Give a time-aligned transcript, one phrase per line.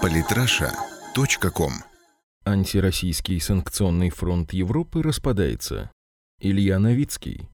[0.00, 1.72] Политраша.ком
[2.44, 5.90] Антироссийский санкционный фронт Европы распадается.
[6.40, 7.48] Илья Новицкий.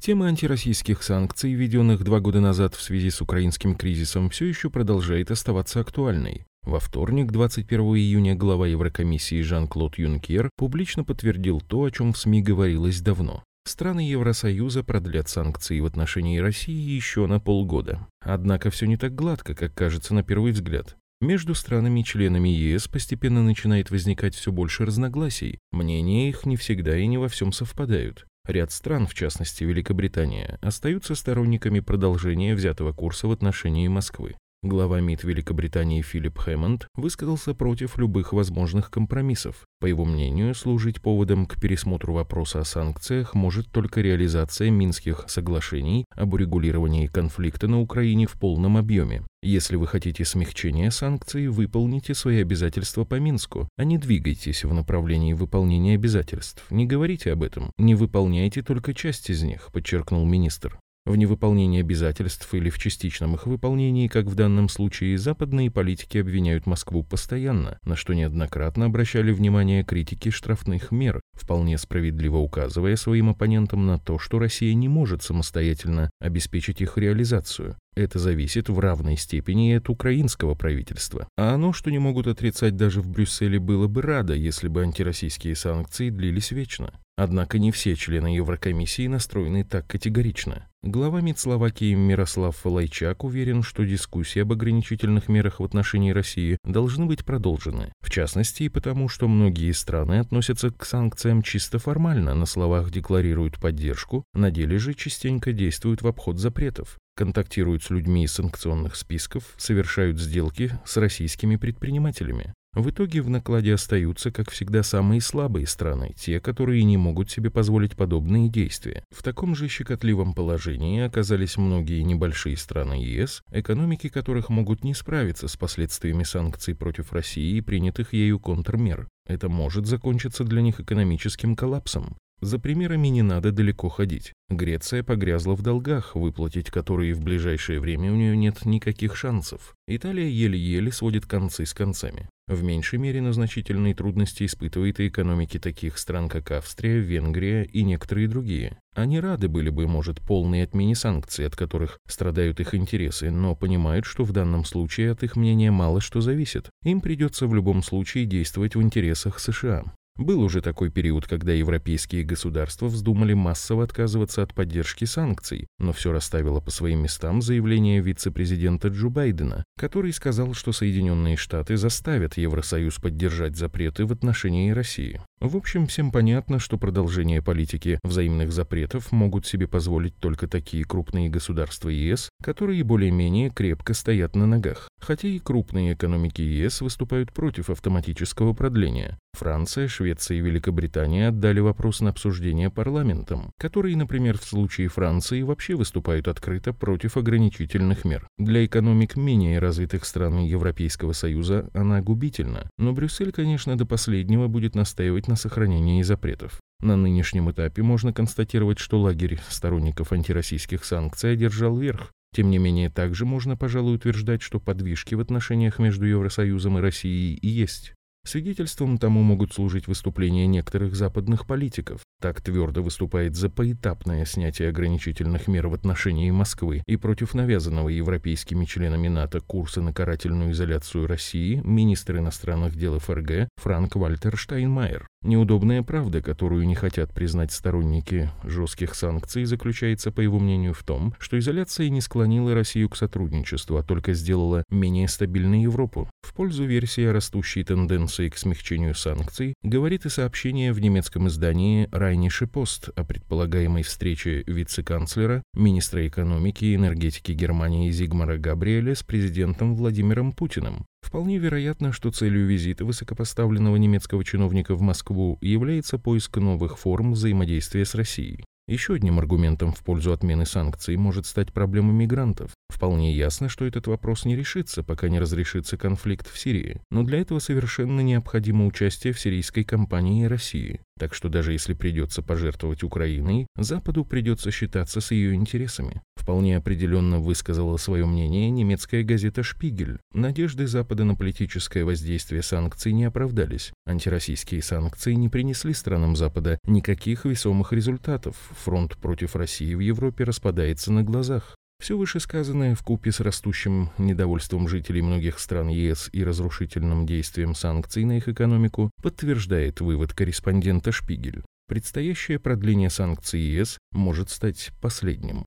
[0.00, 5.30] Тема антироссийских санкций, введенных два года назад в связи с украинским кризисом, все еще продолжает
[5.30, 6.44] оставаться актуальной.
[6.62, 12.42] Во вторник, 21 июня, глава Еврокомиссии Жан-Клод Юнкер публично подтвердил то, о чем в СМИ
[12.42, 13.44] говорилось давно.
[13.66, 18.06] Страны Евросоюза продлят санкции в отношении России еще на полгода.
[18.20, 20.96] Однако все не так гладко, как кажется на первый взгляд.
[21.20, 25.58] Между странами-членами ЕС постепенно начинает возникать все больше разногласий.
[25.72, 28.26] Мнения их не всегда и не во всем совпадают.
[28.46, 34.36] Ряд стран, в частности Великобритания, остаются сторонниками продолжения взятого курса в отношении Москвы.
[34.66, 39.64] Глава МИД Великобритании Филипп Хэммонд высказался против любых возможных компромиссов.
[39.78, 46.04] По его мнению, служить поводом к пересмотру вопроса о санкциях может только реализация Минских соглашений
[46.16, 49.22] об урегулировании конфликта на Украине в полном объеме.
[49.40, 55.32] Если вы хотите смягчения санкций, выполните свои обязательства по Минску, а не двигайтесь в направлении
[55.32, 56.68] выполнения обязательств.
[56.70, 60.80] Не говорите об этом, не выполняйте только часть из них, подчеркнул министр.
[61.06, 66.66] В невыполнении обязательств или в частичном их выполнении, как в данном случае, западные политики обвиняют
[66.66, 73.86] Москву постоянно, на что неоднократно обращали внимание критики штрафных мер, вполне справедливо указывая своим оппонентам
[73.86, 77.76] на то, что Россия не может самостоятельно обеспечить их реализацию.
[77.94, 81.28] Это зависит в равной степени и от украинского правительства.
[81.36, 85.54] А оно, что не могут отрицать даже в Брюсселе, было бы радо, если бы антироссийские
[85.54, 86.92] санкции длились вечно.
[87.16, 90.68] Однако не все члены Еврокомиссии настроены так категорично.
[90.82, 97.06] Глава МИД Словакии Мирослав Лайчак уверен, что дискуссии об ограничительных мерах в отношении России должны
[97.06, 97.90] быть продолжены.
[98.02, 103.58] В частности и потому, что многие страны относятся к санкциям чисто формально, на словах декларируют
[103.58, 109.54] поддержку, на деле же частенько действуют в обход запретов контактируют с людьми из санкционных списков,
[109.56, 112.52] совершают сделки с российскими предпринимателями.
[112.76, 117.50] В итоге в накладе остаются, как всегда, самые слабые страны, те, которые не могут себе
[117.50, 119.02] позволить подобные действия.
[119.10, 125.48] В таком же щекотливом положении оказались многие небольшие страны ЕС, экономики которых могут не справиться
[125.48, 129.08] с последствиями санкций против России и принятых ею контрмер.
[129.26, 132.18] Это может закончиться для них экономическим коллапсом.
[132.40, 134.32] За примерами не надо далеко ходить.
[134.50, 139.74] Греция погрязла в долгах, выплатить которые в ближайшее время у нее нет никаких шансов.
[139.88, 142.28] Италия еле-еле сводит концы с концами.
[142.46, 147.82] В меньшей мере на значительные трудности испытывает и экономики таких стран, как Австрия, Венгрия и
[147.82, 148.78] некоторые другие.
[148.94, 154.04] Они рады были бы, может, полной отмене санкций, от которых страдают их интересы, но понимают,
[154.04, 156.70] что в данном случае от их мнения мало что зависит.
[156.84, 159.84] Им придется в любом случае действовать в интересах США.
[160.16, 166.10] Был уже такой период, когда европейские государства вздумали массово отказываться от поддержки санкций, но все
[166.10, 172.96] расставило по своим местам заявление вице-президента Джо Байдена, который сказал, что Соединенные Штаты заставят Евросоюз
[172.96, 175.20] поддержать запреты в отношении России.
[175.40, 181.28] В общем, всем понятно, что продолжение политики взаимных запретов могут себе позволить только такие крупные
[181.28, 184.88] государства ЕС, которые более-менее крепко стоят на ногах.
[185.00, 189.18] Хотя и крупные экономики ЕС выступают против автоматического продления.
[189.34, 195.74] Франция, Швеция и Великобритания отдали вопрос на обсуждение парламентом, который, например, в случае Франции вообще
[195.74, 198.26] выступают открыто против ограничительных мер.
[198.38, 204.74] Для экономик менее развитых стран Европейского Союза она губительна, но Брюссель, конечно, до последнего будет
[204.74, 206.60] настаивать на сохранении запретов.
[206.80, 212.12] На нынешнем этапе можно констатировать, что лагерь сторонников антироссийских санкций одержал верх.
[212.34, 217.34] Тем не менее, также можно, пожалуй, утверждать, что подвижки в отношениях между Евросоюзом и Россией
[217.36, 217.94] и есть.
[218.26, 222.00] Свидетельством тому могут служить выступления некоторых западных политиков.
[222.20, 228.64] Так твердо выступает за поэтапное снятие ограничительных мер в отношении Москвы и против навязанного европейскими
[228.64, 235.06] членами НАТО курса на карательную изоляцию России министр иностранных дел ФРГ Франк Вальтер Штайнмайер.
[235.26, 241.16] Неудобная правда, которую не хотят признать сторонники жестких санкций, заключается, по его мнению, в том,
[241.18, 246.08] что изоляция не склонила Россию к сотрудничеству, а только сделала менее стабильной Европу.
[246.22, 251.88] В пользу версии о растущей тенденции к смягчению санкций говорит и сообщение в немецком издании
[251.90, 259.74] «Райнише пост» о предполагаемой встрече вице-канцлера, министра экономики и энергетики Германии Зигмара Габриэля с президентом
[259.74, 260.86] Владимиром Путиным.
[261.06, 267.84] Вполне вероятно, что целью визита высокопоставленного немецкого чиновника в Москву является поиск новых форм взаимодействия
[267.84, 268.44] с Россией.
[268.66, 272.50] Еще одним аргументом в пользу отмены санкций может стать проблема мигрантов.
[272.68, 276.80] Вполне ясно, что этот вопрос не решится, пока не разрешится конфликт в Сирии.
[276.90, 280.80] Но для этого совершенно необходимо участие в сирийской кампании России.
[280.98, 286.02] Так что даже если придется пожертвовать Украиной, Западу придется считаться с ее интересами.
[286.26, 290.00] Вполне определенно высказала свое мнение немецкая газета «Шпигель».
[290.12, 293.72] Надежды Запада на политическое воздействие санкций не оправдались.
[293.86, 298.34] Антироссийские санкции не принесли странам Запада никаких весомых результатов.
[298.64, 301.54] Фронт против России в Европе распадается на глазах.
[301.80, 308.02] Все вышесказанное в купе с растущим недовольством жителей многих стран ЕС и разрушительным действием санкций
[308.02, 311.44] на их экономику подтверждает вывод корреспондента Шпигель.
[311.68, 315.46] Предстоящее продление санкций ЕС может стать последним.